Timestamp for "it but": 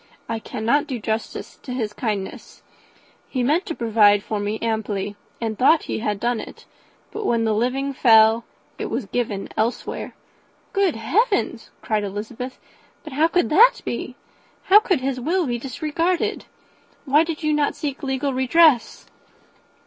6.39-7.23